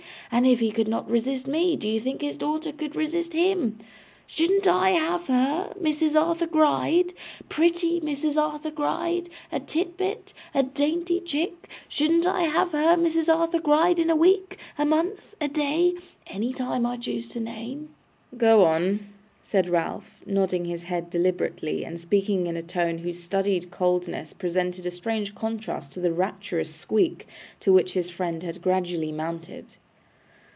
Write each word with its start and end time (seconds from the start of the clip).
And 0.33 0.47
if 0.47 0.61
he 0.61 0.71
could 0.71 0.87
not 0.87 1.11
resist 1.11 1.45
ME, 1.45 1.75
do 1.75 1.89
you 1.89 1.99
think 1.99 2.21
his 2.21 2.37
daughter 2.37 2.71
could 2.71 2.95
resist 2.95 3.33
HIM? 3.33 3.79
Shouldn't 4.25 4.65
I 4.65 4.91
have 4.91 5.27
her 5.27 5.73
Mrs. 5.77 6.15
Arthur 6.17 6.47
Gride 6.47 7.13
pretty 7.49 7.99
Mrs. 7.99 8.37
Arthur 8.37 8.71
Gride 8.71 9.27
a 9.51 9.59
tit 9.59 9.97
bit 9.97 10.33
a 10.53 10.63
dainty 10.63 11.19
chick 11.19 11.67
shouldn't 11.89 12.25
I 12.25 12.43
have 12.43 12.71
her 12.71 12.95
Mrs. 12.95 13.27
Arthur 13.27 13.59
Gride 13.59 13.99
in 13.99 14.09
a 14.09 14.15
week, 14.15 14.57
a 14.77 14.85
month, 14.85 15.35
a 15.41 15.49
day 15.49 15.95
any 16.27 16.53
time 16.53 16.85
I 16.85 16.95
chose 16.95 17.27
to 17.27 17.41
name?' 17.41 17.89
'Go 18.37 18.63
on,' 18.63 19.01
said 19.41 19.67
Ralph, 19.67 20.21
nodding 20.25 20.63
his 20.63 20.83
head 20.83 21.09
deliberately, 21.09 21.83
and 21.83 21.99
speaking 21.99 22.47
in 22.47 22.55
a 22.55 22.63
tone 22.63 22.99
whose 22.99 23.21
studied 23.21 23.69
coldness 23.69 24.31
presented 24.31 24.85
a 24.85 24.91
strange 24.91 25.35
contrast 25.35 25.91
to 25.91 25.99
the 25.99 26.13
rapturous 26.13 26.73
squeak 26.73 27.27
to 27.59 27.73
which 27.73 27.95
his 27.95 28.09
friend 28.09 28.43
had 28.43 28.61
gradually 28.61 29.11
mounted. 29.11 29.75